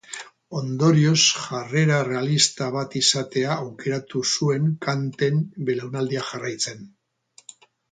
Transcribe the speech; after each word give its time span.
Ondorioz 0.59 1.19
jarrera 1.41 1.99
errealista 2.05 2.71
bat 2.77 2.97
izatea 3.01 3.59
aukeratu 3.67 4.23
zuen 4.33 4.67
Kanten 4.89 5.47
belaunaldia 5.71 6.27
jarraitzen. 6.33 6.85